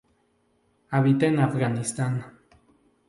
Habita 0.89 1.27
en 1.27 1.39
Afganistán. 1.39 2.25